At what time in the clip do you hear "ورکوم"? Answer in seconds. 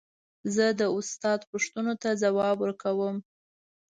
2.61-3.15